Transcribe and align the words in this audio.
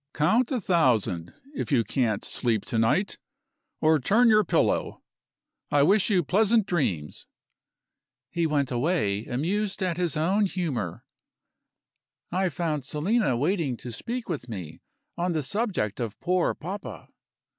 "Count 0.15 0.49
a 0.51 0.59
thousand, 0.59 1.31
if 1.53 1.71
you 1.71 1.83
can't 1.83 2.25
sleep 2.25 2.65
to 2.65 2.79
night, 2.79 3.19
or 3.81 3.99
turn 3.99 4.29
your 4.29 4.43
pillow. 4.43 5.03
I 5.69 5.83
wish 5.83 6.09
you 6.09 6.23
pleasant 6.23 6.65
dreams." 6.65 7.27
He 8.31 8.47
went 8.47 8.71
away, 8.71 9.25
amused 9.25 9.83
at 9.83 9.97
his 9.97 10.17
own 10.17 10.47
humor. 10.47 11.05
I 12.31 12.49
found 12.49 12.83
Selina 12.83 13.37
waiting 13.37 13.77
to 13.77 13.91
speak 13.91 14.27
with 14.27 14.49
me, 14.49 14.81
on 15.19 15.33
the 15.33 15.43
subject 15.43 15.99
of 15.99 16.19
poor 16.19 16.55
papa. 16.55 17.09